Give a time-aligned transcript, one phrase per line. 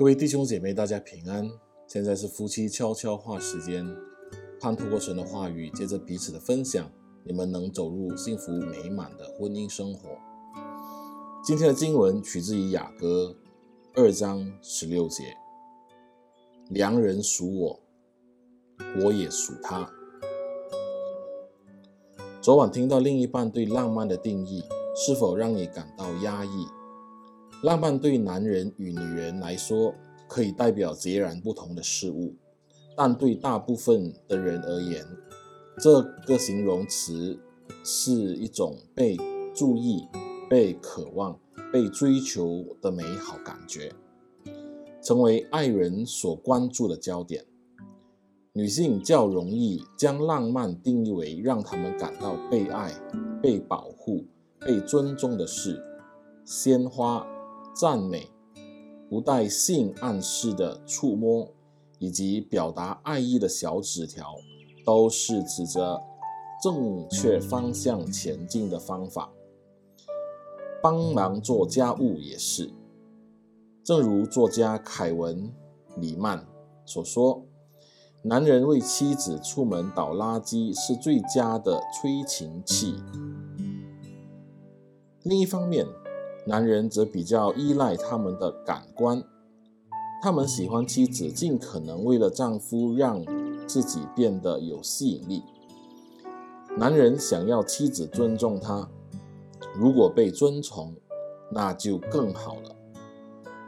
[0.00, 1.46] 各位弟兄姐妹，大家平安。
[1.86, 3.86] 现在是夫妻悄悄话时间，
[4.58, 6.90] 盼透过神的话语，借着彼此的分享，
[7.22, 10.08] 你们能走入幸福美满的婚姻生活。
[11.44, 13.36] 今天的经文取自于雅歌
[13.94, 15.36] 二章十六节
[16.72, 17.80] ：“良人属我，
[19.04, 19.86] 我也属他。”
[22.40, 24.64] 昨晚听到另一半对浪漫的定义，
[24.96, 26.66] 是否让你感到压抑？
[27.62, 29.94] 浪漫对男人与女人来说
[30.26, 32.34] 可以代表截然不同的事物，
[32.96, 35.04] 但对大部分的人而言，
[35.78, 37.38] 这个形容词
[37.84, 39.14] 是一种被
[39.54, 40.08] 注意、
[40.48, 41.38] 被渴望、
[41.70, 43.92] 被追求的美好感觉，
[45.02, 47.44] 成为爱人所关注的焦点。
[48.54, 52.90] 女性较容易将浪漫定义为让他们感到被爱、
[53.42, 54.24] 被保护、
[54.60, 55.84] 被尊重的事，
[56.46, 57.26] 鲜花。
[57.74, 58.30] 赞美、
[59.08, 61.48] 不带性暗示的触摸，
[61.98, 64.36] 以及表达爱意的小纸条，
[64.84, 66.00] 都是指着
[66.62, 69.32] 正确方向前进的方法。
[70.82, 72.72] 帮忙做家务也是。
[73.82, 75.52] 正如作家凯文·
[76.00, 76.46] 里曼
[76.84, 77.44] 所说
[78.22, 82.94] ：“男人为妻子出门倒垃圾是最佳的催情器。”
[85.24, 85.86] 另一方面，
[86.46, 89.22] 男人则比较依赖他们的感官，
[90.22, 93.22] 他们喜欢妻子尽可能为了丈夫让
[93.66, 95.42] 自己变得有吸引力。
[96.76, 98.88] 男人想要妻子尊重他，
[99.74, 100.96] 如果被尊崇，
[101.52, 102.74] 那就更好了。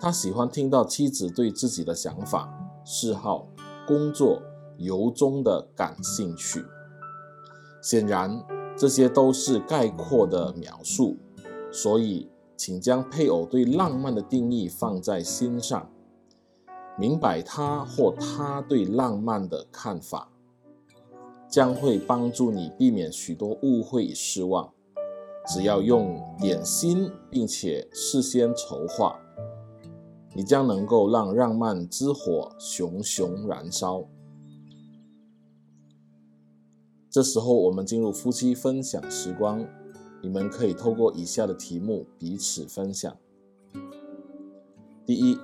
[0.01, 2.53] 他喜欢听到妻子对自己的想法、
[2.85, 3.47] 嗜好、
[3.87, 4.43] 工作
[4.79, 6.65] 由衷的感兴趣。
[7.83, 8.43] 显然，
[8.77, 11.19] 这些都是概括的描述，
[11.71, 12.32] 所以。
[12.65, 15.91] 请将配偶对浪漫的定义放在心上，
[16.97, 20.31] 明白他或她对浪漫的看法，
[21.49, 24.73] 将会帮助你避免许多误会与失望。
[25.49, 29.19] 只要用点心，并且事先筹划，
[30.33, 34.05] 你将能够让浪漫之火熊熊燃烧。
[37.11, 39.67] 这时候，我们进入夫妻分享时光。
[40.23, 43.17] 你们可以透过以下的题目彼此分享。
[45.05, 45.37] 第一，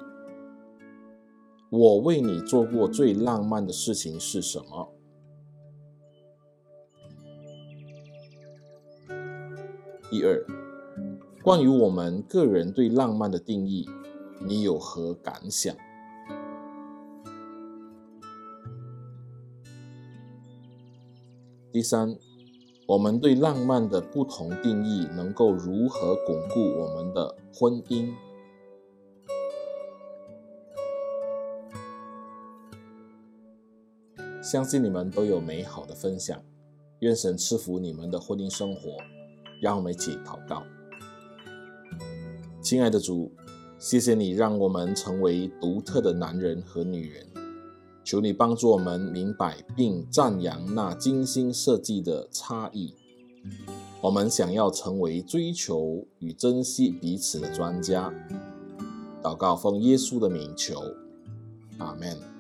[1.69, 4.95] 我为你做过最浪漫的事情是什么？
[10.09, 10.47] 第二，
[11.43, 13.91] 关于我们个人对浪漫的定义，
[14.41, 15.77] 你有何感想？
[21.73, 22.17] 第三。
[22.89, 28.11] 我们对浪漫的不同定义，能够如何巩固我们的婚姻？
[34.43, 36.43] 相信你们都有美好的分享，
[37.01, 38.97] 愿神赐福你们的婚姻生活。
[39.61, 40.63] 让我们一起祷告。
[42.63, 43.31] 亲爱的主，
[43.79, 47.27] 谢谢你让我们成为独特的男人和女人。
[48.11, 52.95] 求你帮助我们明白并赞扬那精心设计的差异。
[54.01, 58.11] 我们想要成为追求与珍惜彼此的专家。
[59.23, 60.81] 祷告奉耶稣的名求，
[61.77, 62.38] 阿门。